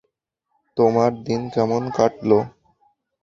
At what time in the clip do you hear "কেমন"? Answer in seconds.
1.53-1.83